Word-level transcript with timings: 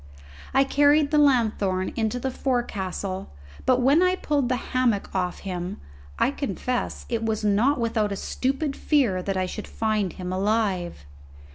I 0.51 0.63
carried 0.63 1.11
the 1.11 1.19
lanthorn 1.19 1.93
into 1.95 2.17
the 2.19 2.31
forecastle, 2.31 3.29
but 3.67 3.81
when 3.81 4.01
I 4.01 4.15
pulled 4.15 4.49
the 4.49 4.55
hammock 4.73 5.13
off 5.13 5.41
him 5.45 5.79
I 6.17 6.31
confess 6.31 7.05
it 7.07 7.23
was 7.23 7.43
not 7.43 7.79
without 7.79 8.11
a 8.11 8.15
stupid 8.15 8.75
fear 8.75 9.21
that 9.21 9.37
I 9.37 9.45
should 9.45 9.67
find 9.67 10.13
him 10.13 10.33
alive. 10.33 11.05